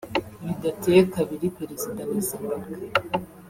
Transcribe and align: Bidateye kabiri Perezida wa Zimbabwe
Bidateye 0.45 1.01
kabiri 1.13 1.53
Perezida 1.57 2.01
wa 2.09 2.17
Zimbabwe 2.27 2.75